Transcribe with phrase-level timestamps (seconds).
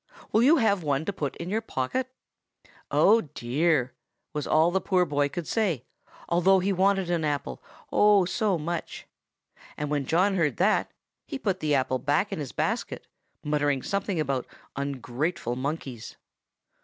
[0.31, 2.09] 'Will you have one to put in your pocket?'
[2.89, 3.93] "'Oh, dear!'
[4.33, 5.85] was all the poor boy could say,
[6.27, 9.05] though he wanted an apple, oh, so much!
[9.77, 10.91] And when John heard that
[11.27, 13.05] he put the apple back in his basket,
[13.43, 16.17] muttering something about ungrateful monkeys.